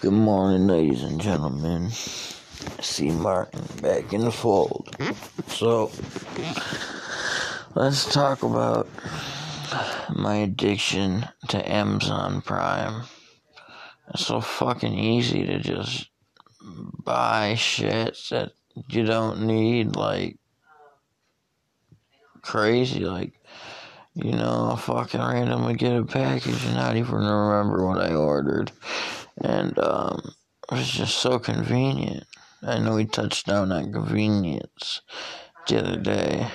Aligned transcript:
Good 0.00 0.12
morning, 0.12 0.68
ladies 0.68 1.02
and 1.02 1.20
gentlemen. 1.20 1.90
C. 1.90 3.10
Martin 3.10 3.64
back 3.82 4.12
in 4.12 4.20
the 4.20 4.30
fold. 4.30 4.96
So, 5.48 5.90
let's 7.74 8.04
talk 8.04 8.44
about 8.44 8.88
my 10.14 10.36
addiction 10.36 11.26
to 11.48 11.68
Amazon 11.68 12.42
Prime. 12.42 13.06
It's 14.14 14.24
so 14.24 14.40
fucking 14.40 14.96
easy 14.96 15.44
to 15.44 15.58
just 15.58 16.10
buy 16.62 17.56
shit 17.56 18.16
that 18.30 18.52
you 18.88 19.04
don't 19.04 19.48
need, 19.48 19.96
like 19.96 20.38
crazy. 22.42 23.00
Like, 23.00 23.32
you 24.14 24.30
know, 24.30 24.70
I 24.74 24.78
fucking 24.78 25.20
randomly 25.20 25.74
get 25.74 25.96
a 25.96 26.04
package 26.04 26.64
and 26.66 26.76
not 26.76 26.96
even 26.96 27.14
remember 27.16 27.84
what 27.84 28.00
I 28.00 28.14
ordered 28.14 28.70
and 29.40 29.78
um, 29.78 30.34
it 30.70 30.74
was 30.74 30.90
just 30.90 31.18
so 31.18 31.38
convenient. 31.38 32.24
I 32.62 32.78
know 32.78 32.96
we 32.96 33.04
touched 33.04 33.46
down 33.46 33.70
on 33.72 33.92
convenience 33.92 35.02
the 35.66 35.78
other 35.78 35.96
day. 35.96 36.48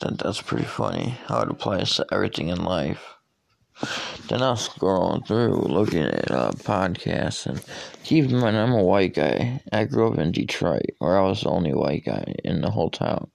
That 0.00 0.18
that's 0.18 0.42
pretty 0.42 0.64
funny 0.64 1.18
how 1.26 1.40
it 1.40 1.50
applies 1.50 1.94
to 1.96 2.06
everything 2.12 2.48
in 2.48 2.62
life. 2.62 3.14
Then 4.28 4.42
I 4.42 4.50
was 4.50 4.68
scrolling 4.68 5.26
through, 5.26 5.62
looking 5.62 6.02
at 6.02 6.30
uh, 6.30 6.50
podcasts, 6.52 7.46
and 7.46 7.64
keep 8.04 8.26
in 8.26 8.38
mind 8.38 8.56
I'm 8.56 8.72
a 8.72 8.82
white 8.82 9.14
guy. 9.14 9.62
I 9.72 9.84
grew 9.84 10.12
up 10.12 10.18
in 10.18 10.32
Detroit, 10.32 10.90
where 10.98 11.18
I 11.18 11.22
was 11.22 11.40
the 11.42 11.50
only 11.50 11.72
white 11.72 12.04
guy 12.04 12.34
in 12.44 12.60
the 12.60 12.70
whole 12.70 12.90
town, 12.90 13.30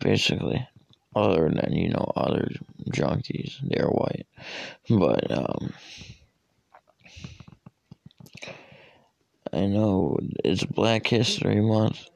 basically. 0.00 0.66
Other 1.14 1.48
than 1.48 1.74
you 1.74 1.90
know 1.90 2.10
other 2.16 2.48
junkies, 2.90 3.56
they're 3.62 3.86
white, 3.86 4.26
but 4.88 5.30
um 5.30 5.72
I 9.54 9.66
know 9.66 10.18
it's 10.44 10.64
Black 10.64 11.06
History 11.06 11.60
Month. 11.60 12.08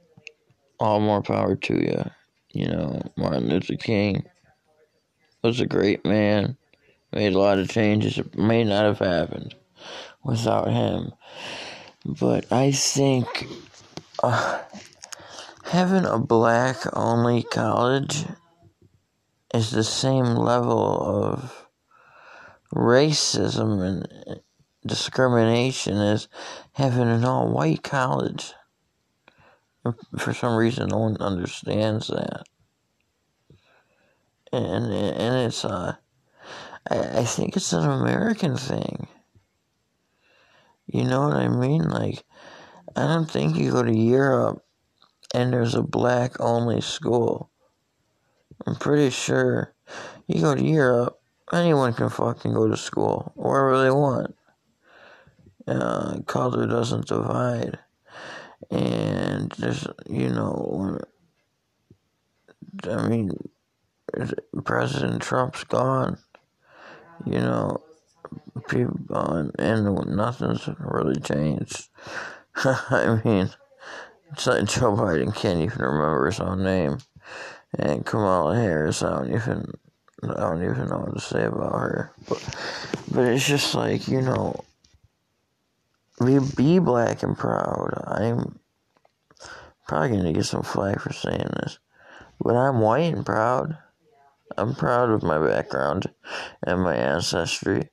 All 0.80 0.98
more 0.98 1.22
power 1.22 1.54
to 1.54 1.74
you. 1.74 2.10
You 2.52 2.68
know, 2.68 3.02
Martin 3.16 3.48
Luther 3.48 3.76
King 3.76 4.24
was 5.42 5.60
a 5.60 5.66
great 5.66 6.04
man. 6.04 6.56
Made 7.12 7.34
a 7.34 7.38
lot 7.38 7.60
of 7.60 7.70
changes. 7.70 8.18
It 8.18 8.36
may 8.36 8.64
not 8.64 8.84
have 8.84 8.98
happened 8.98 9.54
without 10.24 10.68
him. 10.68 11.12
But 12.04 12.50
I 12.52 12.72
think 12.72 13.46
uh, 14.20 14.60
having 15.64 16.06
a 16.06 16.18
black 16.18 16.78
only 16.92 17.44
college 17.44 18.24
is 19.54 19.70
the 19.70 19.84
same 19.84 20.34
level 20.34 21.32
of 21.32 21.66
racism 22.74 23.80
and 23.80 24.40
discrimination 24.88 25.96
is 25.96 26.28
having 26.72 27.08
an 27.08 27.24
all 27.24 27.48
white 27.48 27.82
college. 27.82 28.52
For 30.18 30.34
some 30.34 30.56
reason, 30.56 30.88
no 30.88 30.98
one 30.98 31.16
understands 31.18 32.08
that. 32.08 32.44
And, 34.52 34.86
and 34.92 35.46
it's, 35.46 35.64
uh, 35.64 35.94
I, 36.90 36.98
I 36.98 37.24
think 37.24 37.56
it's 37.56 37.72
an 37.72 37.88
American 37.88 38.56
thing. 38.56 39.06
You 40.86 41.04
know 41.04 41.28
what 41.28 41.36
I 41.36 41.48
mean? 41.48 41.88
Like, 41.88 42.24
I 42.96 43.06
don't 43.06 43.30
think 43.30 43.56
you 43.56 43.70
go 43.70 43.82
to 43.82 43.96
Europe 43.96 44.64
and 45.34 45.52
there's 45.52 45.74
a 45.74 45.82
black 45.82 46.40
only 46.40 46.80
school. 46.80 47.50
I'm 48.66 48.74
pretty 48.74 49.10
sure 49.10 49.74
you 50.26 50.40
go 50.40 50.54
to 50.54 50.64
Europe, 50.64 51.20
anyone 51.52 51.94
can 51.94 52.08
fucking 52.08 52.52
go 52.52 52.68
to 52.68 52.76
school 52.76 53.32
wherever 53.36 53.82
they 53.82 53.90
want 53.90 54.34
uh, 55.68 56.20
color 56.26 56.66
doesn't 56.66 57.06
divide. 57.06 57.78
And 58.70 59.52
just 59.56 59.86
you 60.08 60.30
know, 60.30 60.98
I 62.84 63.08
mean, 63.08 63.30
President 64.64 65.22
Trump's 65.22 65.64
gone. 65.64 66.18
You 67.24 67.38
know, 67.38 67.82
people 68.68 68.98
gone, 69.06 69.52
and 69.58 69.84
nothing's 70.08 70.68
really 70.78 71.20
changed. 71.20 71.88
I 72.56 73.20
mean, 73.24 73.50
it's 74.32 74.46
like 74.46 74.66
Joe 74.66 74.94
Biden 74.94 75.34
can't 75.34 75.60
even 75.60 75.78
remember 75.78 76.26
his 76.26 76.40
own 76.40 76.62
name, 76.62 76.98
and 77.78 78.04
Kamala 78.04 78.56
Harris, 78.56 79.02
I 79.02 79.10
don't 79.10 79.34
even, 79.34 79.72
I 80.22 80.40
don't 80.40 80.62
even 80.62 80.88
know 80.88 80.98
what 80.98 81.14
to 81.14 81.20
say 81.20 81.44
about 81.44 81.72
her. 81.72 82.12
But, 82.28 82.56
but 83.10 83.24
it's 83.26 83.46
just 83.46 83.74
like 83.74 84.08
you 84.08 84.20
know, 84.20 84.64
be, 86.24 86.38
be 86.56 86.78
black 86.78 87.22
and 87.22 87.36
proud. 87.36 87.94
I'm 88.06 88.58
probably 89.86 90.22
to 90.22 90.32
get 90.32 90.44
some 90.44 90.62
flack 90.62 91.00
for 91.00 91.12
saying 91.12 91.50
this, 91.60 91.78
but 92.40 92.56
I'm 92.56 92.80
white 92.80 93.14
and 93.14 93.24
proud. 93.24 93.78
I'm 94.56 94.74
proud 94.74 95.10
of 95.10 95.22
my 95.22 95.38
background 95.38 96.06
and 96.62 96.82
my 96.82 96.94
ancestry, 96.94 97.90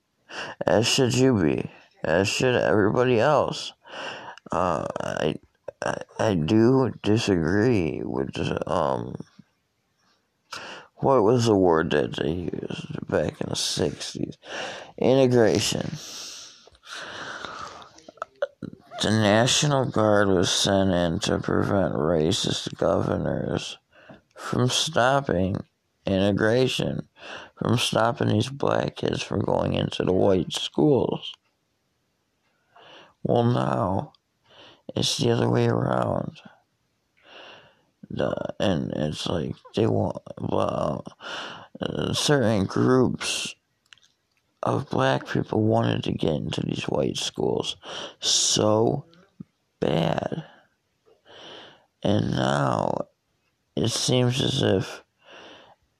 as 0.66 0.86
should 0.86 1.14
you 1.14 1.40
be, 1.40 1.70
as 2.02 2.28
should 2.28 2.56
everybody 2.56 3.20
else. 3.20 3.72
Uh, 4.50 4.86
I, 5.00 5.36
I, 5.84 5.96
I 6.18 6.34
do 6.34 6.92
disagree 7.02 8.02
with 8.04 8.36
um. 8.66 9.16
What 11.00 11.22
was 11.22 11.44
the 11.44 11.54
word 11.54 11.90
that 11.90 12.16
they 12.16 12.32
used 12.32 13.06
back 13.06 13.40
in 13.40 13.50
the 13.50 13.54
'60s? 13.54 14.36
Integration 14.96 15.90
the 19.02 19.10
National 19.10 19.84
Guard 19.84 20.28
was 20.28 20.50
sent 20.50 20.90
in 20.90 21.18
to 21.20 21.38
prevent 21.38 21.94
racist 21.94 22.74
governors 22.76 23.78
from 24.34 24.68
stopping 24.68 25.56
integration, 26.06 27.08
from 27.56 27.78
stopping 27.78 28.28
these 28.28 28.48
black 28.48 28.96
kids 28.96 29.22
from 29.22 29.40
going 29.40 29.74
into 29.74 30.04
the 30.04 30.12
white 30.12 30.52
schools. 30.52 31.34
Well, 33.22 33.44
now 33.44 34.12
it's 34.94 35.18
the 35.18 35.30
other 35.30 35.50
way 35.50 35.66
around. 35.66 36.40
The, 38.08 38.54
and 38.60 38.92
it's 38.92 39.26
like 39.26 39.56
they 39.74 39.86
want 39.86 40.22
well, 40.38 41.04
certain 42.12 42.64
groups 42.64 43.54
of 44.66 44.90
black 44.90 45.28
people 45.28 45.62
wanted 45.62 46.02
to 46.02 46.12
get 46.12 46.34
into 46.34 46.60
these 46.60 46.82
white 46.84 47.16
schools 47.16 47.76
so 48.18 49.04
bad. 49.78 50.44
And 52.02 52.32
now 52.32 53.06
it 53.76 53.90
seems 53.92 54.42
as 54.42 54.62
if 54.62 55.04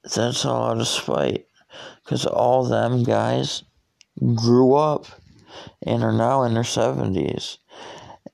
that's 0.03 0.43
all 0.45 0.71
out 0.71 0.81
of 0.81 0.87
spite. 0.87 1.45
Because 2.03 2.25
all 2.25 2.65
them 2.65 3.03
guys 3.03 3.63
grew 4.35 4.75
up 4.75 5.05
and 5.85 6.03
are 6.03 6.11
now 6.11 6.43
in 6.43 6.53
their 6.53 6.63
70s. 6.63 7.59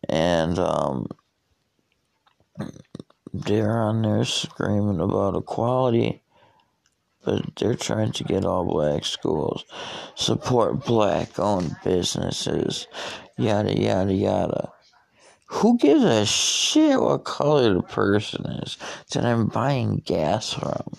And 0.10 0.58
um, 0.58 1.08
they're 3.32 3.80
on 3.82 4.02
there 4.02 4.26
screaming 4.26 5.00
about 5.00 5.36
equality 5.36 6.23
but 7.24 7.44
they're 7.56 7.76
trying 7.76 8.12
to 8.14 8.24
get 8.24 8.46
all 8.46 8.66
black 8.66 9.06
schools, 9.06 9.66
support 10.16 10.86
black 10.86 11.40
owned 11.40 11.76
businesses, 11.84 12.88
yada 13.38 13.80
yada 13.80 14.14
yada. 14.14 14.72
Who 15.48 15.78
gives 15.78 16.04
a 16.04 16.26
shit 16.26 17.00
what 17.00 17.26
color 17.26 17.74
the 17.74 17.82
person 17.82 18.46
is 18.46 18.78
that 19.12 19.26
I'm 19.26 19.48
buying 19.48 20.02
gas 20.06 20.54
from? 20.54 20.94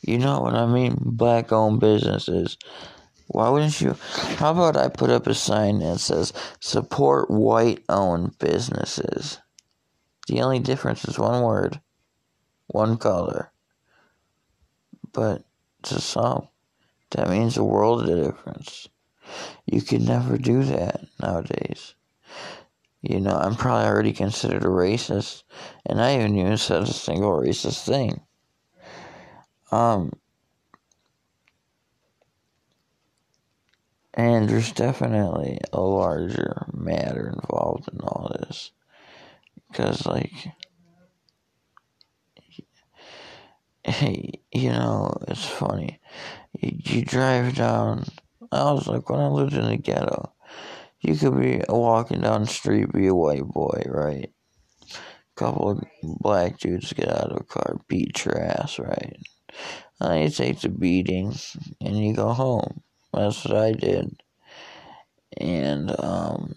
You 0.00 0.18
know 0.18 0.40
what 0.40 0.54
I 0.54 0.66
mean? 0.66 0.96
Black 1.00 1.52
owned 1.52 1.80
businesses. 1.80 2.56
Why 3.28 3.48
wouldn't 3.48 3.80
you? 3.80 3.96
How 4.36 4.50
about 4.50 4.76
I 4.76 4.88
put 4.88 5.10
up 5.10 5.26
a 5.26 5.34
sign 5.34 5.78
that 5.78 6.00
says 6.00 6.32
support 6.60 7.30
white 7.30 7.82
owned 7.88 8.38
businesses? 8.38 9.38
The 10.28 10.42
only 10.42 10.58
difference 10.58 11.04
is 11.04 11.18
one 11.18 11.42
word, 11.42 11.80
one 12.66 12.96
color. 12.96 13.51
But 15.12 15.44
to 15.84 16.00
some, 16.00 16.48
that 17.10 17.28
means 17.28 17.56
a 17.56 17.64
world 17.64 18.08
of 18.08 18.24
difference. 18.24 18.88
You 19.66 19.82
could 19.82 20.02
never 20.02 20.38
do 20.38 20.62
that 20.64 21.00
nowadays. 21.20 21.94
You 23.02 23.20
know, 23.20 23.34
I'm 23.34 23.56
probably 23.56 23.86
already 23.88 24.12
considered 24.12 24.62
a 24.62 24.68
racist, 24.68 25.42
and 25.86 26.00
I 26.00 26.10
haven't 26.10 26.38
even 26.38 26.56
said 26.56 26.82
a 26.82 26.86
single 26.86 27.32
racist 27.32 27.84
thing. 27.84 28.22
Um, 29.72 30.12
and 34.14 34.48
there's 34.48 34.72
definitely 34.72 35.58
a 35.72 35.80
larger 35.80 36.66
matter 36.72 37.32
involved 37.34 37.88
in 37.92 38.00
all 38.00 38.30
this. 38.38 38.70
Because, 39.68 40.06
like, 40.06 40.32
hey, 43.84 44.40
you 44.52 44.70
know, 44.70 45.16
it's 45.28 45.46
funny. 45.46 46.00
You, 46.60 46.72
you 46.84 47.04
drive 47.04 47.56
down. 47.56 48.04
I 48.52 48.72
was 48.72 48.86
like, 48.88 49.08
when 49.10 49.20
I 49.20 49.28
lived 49.28 49.54
in 49.54 49.66
the 49.66 49.76
ghetto, 49.76 50.32
You 51.00 51.16
could 51.16 51.38
be 51.40 51.62
walking 51.68 52.22
down 52.22 52.42
the 52.42 52.48
street, 52.48 52.92
be 52.92 53.08
a 53.08 53.14
white 53.14 53.46
boy, 53.46 53.82
right? 53.86 54.30
couple 55.36 55.70
of 55.70 55.82
black 56.02 56.58
dudes 56.58 56.92
get 56.92 57.08
out 57.08 57.30
of 57.32 57.40
a 57.40 57.44
car, 57.44 57.80
beat 57.88 58.24
your 58.24 58.38
ass, 58.38 58.78
right? 58.78 59.16
And 60.00 60.24
you 60.24 60.30
take 60.30 60.60
the 60.60 60.68
beating 60.68 61.34
and 61.80 61.98
you 61.98 62.14
go 62.14 62.32
home. 62.32 62.82
That's 63.12 63.44
what 63.44 63.56
I 63.56 63.72
did. 63.72 64.22
And 65.38 65.90
um, 66.00 66.54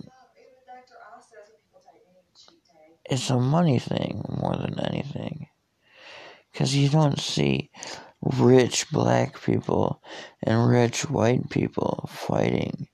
it's 3.06 3.30
a 3.30 3.40
money 3.40 3.80
thing 3.80 4.24
more 4.30 4.56
than 4.56 4.80
anything. 4.80 5.48
Because 6.56 6.74
you 6.74 6.88
don't 6.88 7.20
see 7.20 7.70
rich 8.22 8.90
black 8.90 9.42
people 9.44 10.02
and 10.42 10.70
rich 10.70 11.02
white 11.10 11.50
people 11.50 12.10
fighting. 12.10 12.88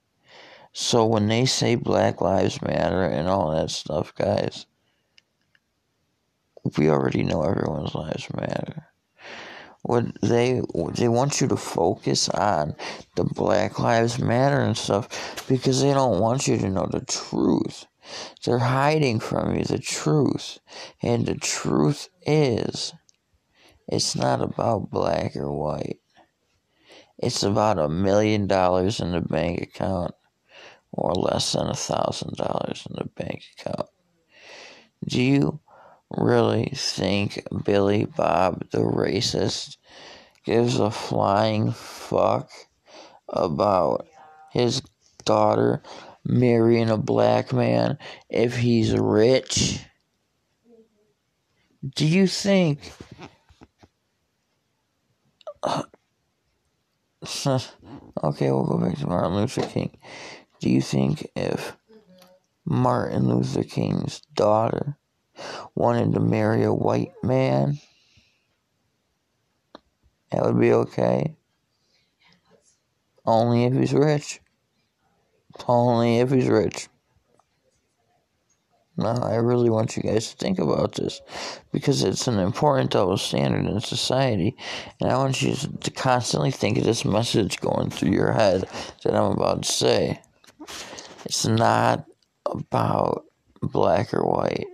So 0.73 1.05
when 1.05 1.27
they 1.27 1.45
say 1.45 1.75
Black 1.75 2.21
Lives 2.21 2.59
Matter 2.63 3.03
and 3.03 3.27
all 3.27 3.51
that 3.51 3.69
stuff, 3.69 4.15
guys, 4.15 4.65
we 6.75 6.89
already 6.89 7.21
know 7.21 7.43
everyone's 7.43 7.93
lives 7.93 8.33
matter. 8.33 8.87
What 9.83 10.05
they 10.23 10.63
they 10.95 11.07
want 11.07 11.39
you 11.39 11.47
to 11.49 11.55
focus 11.55 12.29
on 12.29 12.75
the 13.15 13.25
Black 13.25 13.77
Lives 13.77 14.17
Matter 14.17 14.59
and 14.59 14.75
stuff 14.75 15.45
because 15.47 15.83
they 15.83 15.93
don't 15.93 16.19
want 16.19 16.47
you 16.47 16.57
to 16.57 16.67
know 16.67 16.87
the 16.89 17.01
truth. 17.01 17.85
They're 18.43 18.57
hiding 18.57 19.19
from 19.19 19.55
you 19.55 19.65
the 19.65 19.77
truth. 19.77 20.57
And 21.03 21.27
the 21.27 21.35
truth 21.35 22.09
is 22.25 22.93
it's 23.91 24.15
not 24.15 24.41
about 24.41 24.89
black 24.89 25.35
or 25.35 25.51
white. 25.51 25.99
It's 27.17 27.43
about 27.43 27.77
a 27.77 27.89
million 27.89 28.47
dollars 28.47 29.01
in 29.01 29.11
the 29.11 29.21
bank 29.21 29.61
account 29.61 30.15
or 30.93 31.13
less 31.13 31.51
than 31.51 31.67
a 31.67 31.75
thousand 31.75 32.37
dollars 32.37 32.87
in 32.89 32.95
the 32.97 33.09
bank 33.21 33.43
account. 33.57 33.89
Do 35.05 35.21
you 35.21 35.59
really 36.09 36.71
think 36.73 37.45
Billy 37.65 38.05
Bob 38.05 38.69
the 38.71 38.79
racist 38.79 39.77
gives 40.45 40.79
a 40.79 40.89
flying 40.89 41.71
fuck 41.73 42.49
about 43.27 44.07
his 44.51 44.81
daughter 45.25 45.83
marrying 46.23 46.89
a 46.89 46.97
black 46.97 47.51
man 47.51 47.97
if 48.29 48.57
he's 48.57 48.93
rich? 48.93 49.79
Do 51.95 52.05
you 52.05 52.27
think 52.27 52.91
okay, 55.63 56.01
we'll 58.51 58.65
go 58.65 58.77
back 58.77 58.97
to 58.97 59.07
Martin 59.07 59.35
Luther 59.35 59.61
King. 59.61 59.97
Do 60.59 60.69
you 60.69 60.81
think 60.81 61.29
if 61.35 61.77
Martin 62.65 63.27
Luther 63.27 63.63
King's 63.63 64.21
daughter 64.33 64.97
wanted 65.75 66.13
to 66.13 66.19
marry 66.19 66.63
a 66.63 66.73
white 66.73 67.13
man, 67.23 67.79
that 70.31 70.43
would 70.43 70.59
be 70.59 70.71
okay. 70.73 71.35
Only 73.25 73.65
if 73.65 73.73
he's 73.73 73.93
rich. 73.93 74.39
Only 75.67 76.19
if 76.19 76.31
he's 76.31 76.47
rich. 76.47 76.87
No, 78.97 79.09
I 79.09 79.35
really 79.35 79.69
want 79.69 79.95
you 79.95 80.03
guys 80.03 80.31
to 80.31 80.37
think 80.37 80.59
about 80.59 80.95
this 80.95 81.21
because 81.71 82.03
it's 82.03 82.27
an 82.27 82.39
important 82.39 82.91
double 82.91 83.17
standard 83.17 83.65
in 83.65 83.79
society, 83.79 84.55
and 84.99 85.09
I 85.09 85.17
want 85.17 85.41
you 85.41 85.55
to 85.55 85.91
constantly 85.91 86.51
think 86.51 86.77
of 86.77 86.83
this 86.83 87.05
message 87.05 87.59
going 87.61 87.89
through 87.89 88.11
your 88.11 88.33
head 88.33 88.67
that 89.03 89.15
I'm 89.15 89.31
about 89.31 89.63
to 89.63 89.71
say. 89.71 90.21
It's 91.25 91.45
not 91.45 92.05
about 92.45 93.25
black 93.61 94.13
or 94.13 94.23
white. 94.23 94.67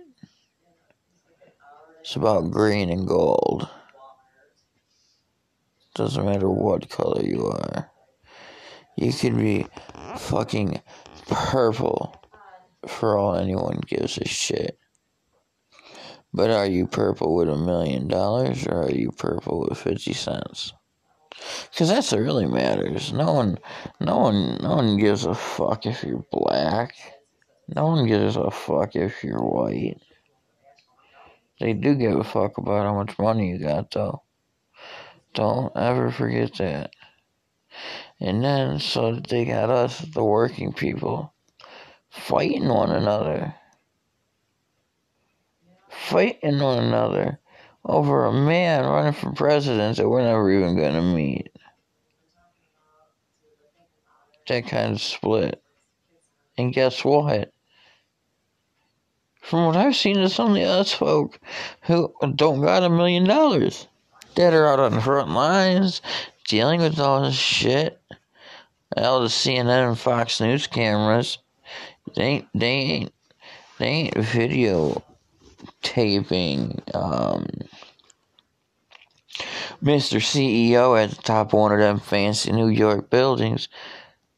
It's 2.00 2.16
about 2.16 2.50
green 2.50 2.90
and 2.90 3.06
gold. 3.06 3.68
Doesn't 5.94 6.24
matter 6.24 6.48
what 6.48 6.90
color 6.90 7.22
you 7.22 7.46
are. 7.46 7.90
You 8.96 9.12
could 9.12 9.36
be 9.36 9.66
fucking 10.16 10.80
purple 11.28 12.18
for 12.88 13.18
all 13.18 13.34
anyone 13.34 13.80
gives 13.86 14.18
a 14.18 14.26
shit. 14.26 14.78
But 16.32 16.50
are 16.50 16.66
you 16.66 16.86
purple 16.86 17.34
with 17.34 17.48
a 17.48 17.56
million 17.56 18.08
dollars 18.08 18.66
or 18.66 18.84
are 18.84 18.90
you 18.90 19.10
purple 19.10 19.66
with 19.68 19.78
50 19.78 20.12
cents? 20.12 20.72
Because 21.70 21.88
that's 21.88 22.12
what 22.12 22.20
really 22.20 22.46
matters. 22.46 23.12
No 23.12 23.32
one, 23.32 23.58
no 24.00 24.18
one, 24.18 24.58
no 24.60 24.76
one 24.76 24.96
gives 24.98 25.24
a 25.24 25.34
fuck 25.34 25.86
if 25.86 26.02
you're 26.02 26.24
black. 26.30 26.94
No 27.74 27.86
one 27.86 28.06
gives 28.06 28.36
a 28.36 28.50
fuck 28.50 28.96
if 28.96 29.22
you're 29.22 29.42
white. 29.42 30.00
They 31.60 31.72
do 31.72 31.94
give 31.94 32.16
a 32.16 32.24
fuck 32.24 32.58
about 32.58 32.84
how 32.86 32.94
much 32.94 33.18
money 33.18 33.50
you 33.50 33.58
got, 33.58 33.90
though. 33.90 34.22
Don't 35.34 35.76
ever 35.76 36.10
forget 36.10 36.54
that. 36.58 36.92
And 38.20 38.42
then, 38.42 38.78
so 38.78 39.16
they 39.16 39.44
got 39.44 39.70
us, 39.70 39.98
the 39.98 40.24
working 40.24 40.72
people, 40.72 41.32
fighting 42.10 42.68
one 42.68 42.90
another. 42.90 43.54
Fighting 45.88 46.60
one 46.60 46.84
another 46.84 47.40
over 47.84 48.26
a 48.26 48.32
man 48.32 48.84
running 48.84 49.12
for 49.12 49.32
president 49.32 49.96
that 49.96 50.08
we're 50.08 50.22
never 50.22 50.50
even 50.50 50.76
going 50.76 50.94
to 50.94 51.02
meet. 51.02 51.50
That 54.48 54.66
kind 54.66 54.94
of 54.94 55.00
split. 55.00 55.62
And 56.56 56.72
guess 56.72 57.04
what? 57.04 57.52
From 59.40 59.66
what 59.66 59.76
I've 59.76 59.96
seen, 59.96 60.16
there's 60.16 60.40
only 60.40 60.64
us 60.64 60.92
folk 60.92 61.38
who 61.82 62.12
don't 62.34 62.60
got 62.60 62.82
a 62.82 62.90
million 62.90 63.24
dollars 63.24 63.86
that 64.34 64.52
are 64.52 64.66
out 64.66 64.80
on 64.80 64.92
the 64.92 65.00
front 65.00 65.30
lines 65.30 66.02
dealing 66.46 66.80
with 66.80 66.98
all 66.98 67.22
this 67.22 67.34
shit. 67.34 68.00
All 68.96 69.20
the 69.20 69.28
CNN 69.28 69.88
and 69.88 69.98
Fox 69.98 70.40
News 70.40 70.66
cameras, 70.66 71.38
they 72.14 72.22
ain't, 72.22 72.48
they 72.54 72.66
ain't, 72.66 73.12
they 73.78 73.86
ain't 73.86 74.16
video 74.16 75.02
taping 75.82 76.80
um, 76.94 77.46
Mr. 79.82 80.18
CEO 80.18 81.02
at 81.02 81.10
the 81.10 81.22
top 81.22 81.48
of 81.48 81.58
one 81.58 81.72
of 81.72 81.78
them 81.78 82.00
fancy 82.00 82.52
New 82.52 82.68
York 82.68 83.10
buildings. 83.10 83.68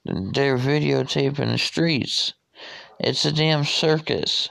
They're 0.05 0.59
videotaping 0.59 1.51
the 1.51 1.59
streets. 1.59 2.35
It's 2.99 3.25
a 3.25 3.33
damn 3.33 3.65
circus. 3.65 4.51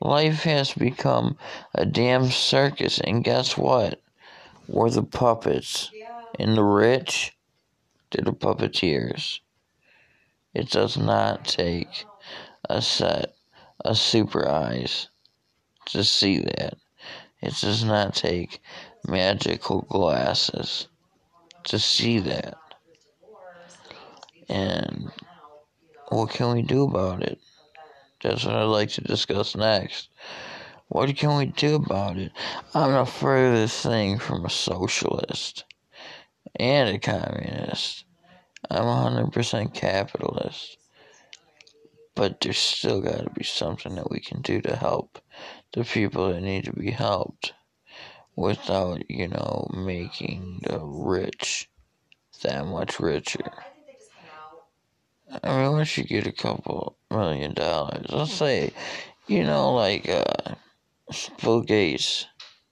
Life 0.00 0.42
has 0.42 0.74
become 0.74 1.38
a 1.74 1.86
damn 1.86 2.30
circus, 2.30 3.00
and 3.00 3.24
guess 3.24 3.56
what? 3.56 4.02
We're 4.68 4.90
the 4.90 5.02
puppets. 5.02 5.90
And 6.38 6.56
the 6.56 6.62
rich, 6.62 7.34
they're 8.10 8.24
the 8.24 8.32
puppeteers. 8.32 9.40
It 10.56 10.70
does 10.70 10.96
not 10.96 11.44
take 11.44 12.06
a 12.70 12.80
set 12.80 13.34
of 13.84 13.98
super 13.98 14.48
eyes 14.48 15.08
to 15.84 16.02
see 16.02 16.38
that. 16.38 16.78
It 17.42 17.52
does 17.60 17.84
not 17.84 18.14
take 18.14 18.62
magical 19.06 19.82
glasses 19.82 20.88
to 21.64 21.78
see 21.78 22.20
that. 22.20 22.56
And 24.48 25.12
what 26.08 26.30
can 26.30 26.54
we 26.54 26.62
do 26.62 26.84
about 26.84 27.22
it? 27.22 27.38
That's 28.22 28.46
what 28.46 28.56
I'd 28.56 28.62
like 28.62 28.88
to 28.92 29.02
discuss 29.02 29.54
next. 29.56 30.08
What 30.88 31.14
can 31.18 31.36
we 31.36 31.44
do 31.44 31.74
about 31.74 32.16
it? 32.16 32.32
I'm 32.72 32.92
the 32.92 33.04
furthest 33.04 33.82
thing 33.82 34.18
from 34.18 34.46
a 34.46 34.50
socialist 34.50 35.64
and 36.58 36.96
a 36.96 36.98
communist. 36.98 38.05
I'm 38.70 38.84
100% 38.84 39.74
capitalist. 39.74 40.78
But 42.14 42.40
there's 42.40 42.58
still 42.58 43.02
got 43.02 43.24
to 43.24 43.30
be 43.30 43.44
something 43.44 43.94
that 43.96 44.10
we 44.10 44.20
can 44.20 44.40
do 44.40 44.62
to 44.62 44.74
help 44.74 45.18
the 45.72 45.84
people 45.84 46.32
that 46.32 46.40
need 46.40 46.64
to 46.64 46.72
be 46.72 46.90
helped 46.90 47.52
without, 48.34 49.08
you 49.10 49.28
know, 49.28 49.68
making 49.74 50.60
the 50.62 50.78
rich 50.78 51.68
that 52.42 52.66
much 52.66 52.98
richer. 52.98 53.52
I 55.42 55.62
mean, 55.62 55.72
once 55.72 55.98
you 55.98 56.04
get 56.04 56.26
a 56.26 56.32
couple 56.32 56.96
million 57.10 57.52
dollars, 57.52 58.06
let's 58.10 58.32
say, 58.32 58.72
you 59.26 59.42
know, 59.44 59.74
like 59.74 60.08
uh, 60.08 60.54
Bill 61.42 61.60
Gates, 61.60 62.26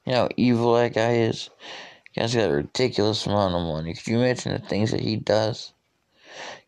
you 0.06 0.12
know 0.12 0.22
how 0.22 0.28
evil 0.36 0.74
that 0.74 0.94
guy 0.94 1.16
is? 1.16 1.50
Guy's 2.16 2.34
got 2.34 2.50
a 2.50 2.54
ridiculous 2.54 3.26
amount 3.26 3.54
of 3.54 3.62
money. 3.62 3.92
Could 3.92 4.06
you 4.06 4.18
imagine 4.18 4.52
the 4.52 4.60
things 4.60 4.92
that 4.92 5.00
he 5.00 5.16
does? 5.16 5.73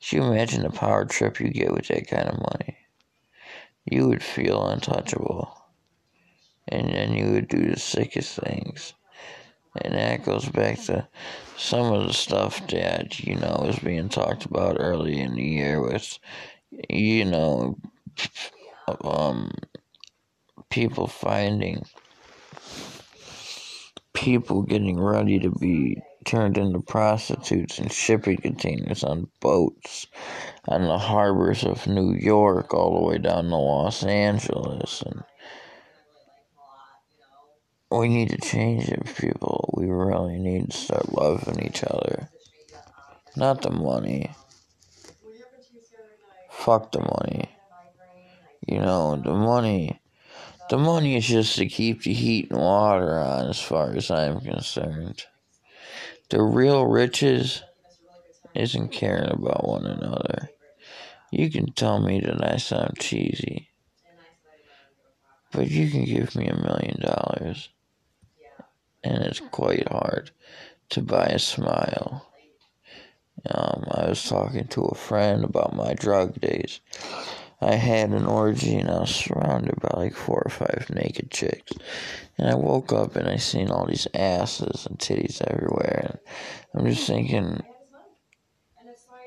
Could 0.00 0.16
you 0.16 0.22
imagine 0.24 0.62
the 0.62 0.70
power 0.70 1.04
trip 1.04 1.40
you 1.40 1.50
get 1.50 1.72
with 1.72 1.88
that 1.88 2.08
kind 2.08 2.28
of 2.28 2.38
money? 2.38 2.76
You 3.84 4.08
would 4.08 4.22
feel 4.22 4.66
untouchable. 4.68 5.52
And 6.68 6.88
then 6.88 7.12
you 7.14 7.32
would 7.32 7.48
do 7.48 7.70
the 7.70 7.78
sickest 7.78 8.38
things. 8.40 8.94
And 9.82 9.94
that 9.94 10.24
goes 10.24 10.48
back 10.48 10.80
to 10.84 11.06
some 11.56 11.92
of 11.92 12.06
the 12.06 12.14
stuff 12.14 12.66
that, 12.68 13.20
you 13.20 13.36
know, 13.36 13.62
was 13.66 13.78
being 13.78 14.08
talked 14.08 14.44
about 14.44 14.76
early 14.78 15.20
in 15.20 15.34
the 15.34 15.42
year 15.42 15.80
with, 15.80 16.18
you 16.88 17.24
know, 17.24 17.78
um, 19.02 19.52
people 20.70 21.06
finding 21.06 21.84
people 24.12 24.62
getting 24.62 24.98
ready 24.98 25.38
to 25.38 25.50
be 25.50 26.02
turned 26.26 26.58
into 26.58 26.80
prostitutes 26.80 27.78
in 27.78 27.88
shipping 27.88 28.36
containers 28.36 29.04
on 29.04 29.28
boats 29.40 30.06
on 30.66 30.82
the 30.82 30.98
harbors 30.98 31.64
of 31.64 31.86
New 31.86 32.12
York 32.14 32.74
all 32.74 33.00
the 33.00 33.06
way 33.06 33.18
down 33.18 33.44
to 33.44 33.56
Los 33.56 34.02
Angeles. 34.02 35.02
And 35.02 35.22
we 37.90 38.08
need 38.08 38.30
to 38.30 38.38
change 38.38 38.88
it 38.88 39.04
people. 39.16 39.72
We 39.78 39.86
really 39.86 40.38
need 40.38 40.72
to 40.72 40.76
start 40.76 41.12
loving 41.12 41.64
each 41.64 41.84
other. 41.84 42.28
Not 43.36 43.62
the 43.62 43.70
money. 43.70 44.32
Fuck 46.50 46.90
the 46.90 47.00
money. 47.00 47.48
You 48.66 48.80
know 48.80 49.14
the 49.14 49.32
money. 49.32 50.00
The 50.68 50.78
money 50.78 51.16
is 51.16 51.26
just 51.26 51.56
to 51.58 51.66
keep 51.66 52.02
the 52.02 52.12
heat 52.12 52.50
and 52.50 52.58
water 52.58 53.20
on 53.20 53.46
as 53.46 53.60
far 53.60 53.94
as 53.94 54.10
i'm 54.10 54.40
concerned 54.40 55.24
the 56.28 56.42
real 56.42 56.84
riches 56.86 57.62
isn't 58.54 58.88
caring 58.88 59.30
about 59.30 59.66
one 59.66 59.86
another. 59.86 60.50
You 61.30 61.50
can 61.50 61.72
tell 61.72 62.00
me 62.00 62.20
that 62.20 62.44
I 62.44 62.56
sound 62.56 62.98
cheesy, 62.98 63.70
but 65.52 65.70
you 65.70 65.90
can 65.90 66.04
give 66.04 66.34
me 66.34 66.46
a 66.48 66.56
million 66.56 67.00
dollars, 67.00 67.68
and 69.04 69.22
it's 69.24 69.40
quite 69.40 69.88
hard 69.88 70.30
to 70.90 71.02
buy 71.02 71.26
a 71.26 71.38
smile. 71.38 72.26
Um, 73.48 73.84
I 73.90 74.08
was 74.08 74.24
talking 74.24 74.66
to 74.68 74.86
a 74.86 74.94
friend 74.94 75.44
about 75.44 75.76
my 75.76 75.94
drug 75.94 76.40
days. 76.40 76.80
I 77.60 77.74
had 77.74 78.10
an 78.10 78.26
orgy 78.26 78.76
and 78.76 78.90
I 78.90 79.00
was 79.00 79.14
surrounded 79.14 79.80
by 79.80 79.90
like 79.96 80.14
four 80.14 80.42
or 80.44 80.50
five 80.50 80.86
naked 80.90 81.30
chicks. 81.30 81.72
And 82.38 82.50
I 82.50 82.54
woke 82.54 82.92
up 82.92 83.16
and 83.16 83.28
I 83.28 83.36
seen 83.36 83.70
all 83.70 83.86
these 83.86 84.06
asses 84.12 84.86
and 84.86 84.98
titties 84.98 85.40
everywhere. 85.40 86.20
And 86.72 86.82
I'm 86.82 86.92
just 86.92 87.06
thinking, 87.06 87.62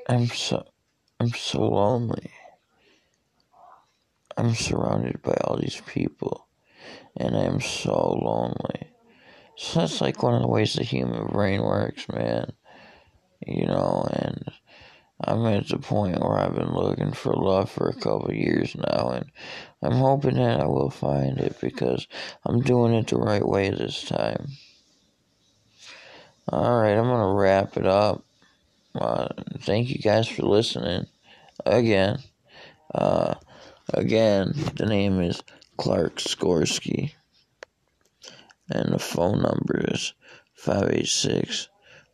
I'm 0.07 0.27
so, 0.27 0.65
I'm 1.19 1.33
so 1.33 1.61
lonely. 1.61 2.31
I'm 4.39 4.55
surrounded 4.55 5.21
by 5.21 5.33
all 5.43 5.57
these 5.57 5.81
people, 5.85 6.47
and 7.17 7.35
I 7.35 7.41
am 7.41 7.59
so 7.59 7.93
lonely. 7.93 8.87
So 9.57 9.81
that's 9.81 9.99
like 9.99 10.23
one 10.23 10.33
of 10.33 10.41
the 10.41 10.47
ways 10.47 10.73
the 10.73 10.83
human 10.83 11.27
brain 11.27 11.61
works, 11.61 12.07
man. 12.07 12.53
You 13.45 13.65
know, 13.65 14.07
and 14.09 14.49
I'm 15.21 15.45
at 15.47 15.67
the 15.67 15.77
point 15.77 16.19
where 16.19 16.39
I've 16.39 16.55
been 16.55 16.73
looking 16.73 17.11
for 17.11 17.33
love 17.33 17.69
for 17.69 17.89
a 17.89 17.93
couple 17.93 18.33
years 18.33 18.75
now, 18.75 19.09
and 19.09 19.31
I'm 19.81 19.97
hoping 19.97 20.35
that 20.35 20.61
I 20.61 20.65
will 20.65 20.89
find 20.89 21.37
it 21.39 21.59
because 21.59 22.07
I'm 22.45 22.61
doing 22.61 22.93
it 22.93 23.07
the 23.07 23.17
right 23.17 23.45
way 23.45 23.69
this 23.69 24.03
time. 24.03 24.47
Alright, 26.51 26.97
I'm 26.97 27.03
gonna 27.03 27.33
wrap 27.33 27.75
it 27.75 27.85
up. 27.85 28.23
Uh, 28.95 29.27
thank 29.59 29.89
you 29.89 29.99
guys 29.99 30.27
for 30.27 30.43
listening 30.43 31.05
again. 31.65 32.19
Uh, 32.95 33.35
again, 33.93 34.53
the 34.75 34.85
name 34.85 35.19
is 35.21 35.43
Clark 35.77 36.15
Skorsky, 36.15 37.11
and 38.69 38.93
the 38.93 38.99
phone 38.99 39.41
number 39.41 39.83
is 39.89 40.13
586 40.55 41.67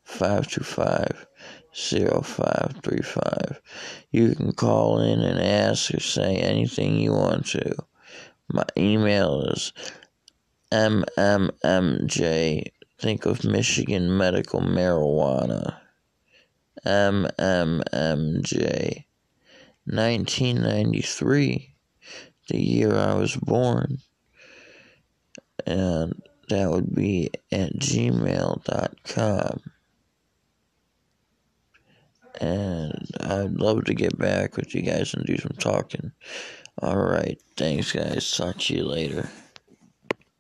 525 0.04 1.28
0535. 1.76 3.62
You 4.12 4.34
can 4.34 4.54
call 4.54 5.02
in 5.02 5.20
and 5.20 5.40
ask 5.40 5.94
or 5.94 6.00
say 6.00 6.38
anything 6.38 6.98
you 6.98 7.12
want 7.12 7.48
to. 7.48 7.76
My 8.50 8.64
email 8.78 9.42
is 9.42 9.74
mmmj, 10.72 11.04
think 12.98 13.26
of 13.26 13.44
Michigan 13.44 14.18
Medical 14.18 14.62
Marijuana, 14.62 15.76
mmmj, 16.86 17.44
1993, 19.84 21.76
the 22.48 22.62
year 22.62 22.96
I 22.96 23.16
was 23.16 23.36
born. 23.36 23.98
And 25.68 26.22
that 26.48 26.70
would 26.70 26.96
be 26.96 27.32
at 27.52 27.74
gmail.com 27.74 29.62
and 32.42 33.08
I'd 33.22 33.54
love 33.60 33.86
to 33.86 33.94
get 33.94 34.18
back 34.18 34.58
with 34.58 34.76
you 34.76 34.82
guys 34.82 35.14
and 35.14 35.26
do 35.26 35.38
some 35.38 35.56
talking. 35.60 36.12
All 36.82 36.98
right, 36.98 37.42
thanks, 37.58 37.92
guys. 37.92 38.32
Talk 38.36 38.58
to 38.60 38.76
you 38.76 38.86
later. 38.86 39.30